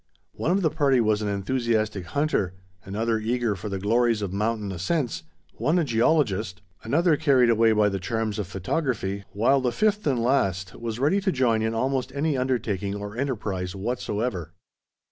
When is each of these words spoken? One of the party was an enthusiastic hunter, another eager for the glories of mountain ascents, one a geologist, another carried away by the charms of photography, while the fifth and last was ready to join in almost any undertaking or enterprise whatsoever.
One 0.31 0.49
of 0.49 0.63
the 0.63 0.71
party 0.71 0.99
was 0.99 1.21
an 1.21 1.27
enthusiastic 1.27 2.05
hunter, 2.07 2.55
another 2.83 3.19
eager 3.19 3.55
for 3.55 3.69
the 3.69 3.77
glories 3.77 4.23
of 4.23 4.33
mountain 4.33 4.71
ascents, 4.71 5.21
one 5.57 5.77
a 5.77 5.83
geologist, 5.83 6.63
another 6.83 7.15
carried 7.15 7.51
away 7.51 7.71
by 7.73 7.87
the 7.87 7.99
charms 7.99 8.39
of 8.39 8.47
photography, 8.47 9.25
while 9.33 9.61
the 9.61 9.71
fifth 9.71 10.07
and 10.07 10.17
last 10.17 10.73
was 10.73 10.97
ready 10.97 11.21
to 11.21 11.31
join 11.31 11.61
in 11.61 11.75
almost 11.75 12.11
any 12.15 12.35
undertaking 12.35 12.95
or 12.95 13.15
enterprise 13.15 13.75
whatsoever. 13.75 14.53